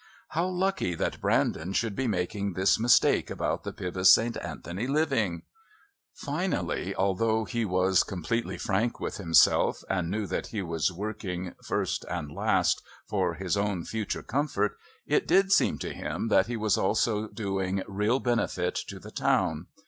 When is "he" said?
7.45-7.65, 10.47-10.63, 16.47-16.57